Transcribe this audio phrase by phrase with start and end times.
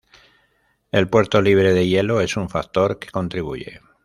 [0.91, 3.81] El puerto libre de hielo es un factor que contribuye.